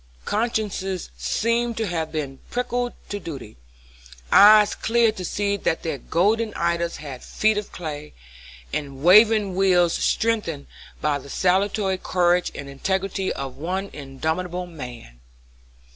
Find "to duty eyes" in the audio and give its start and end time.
3.11-4.73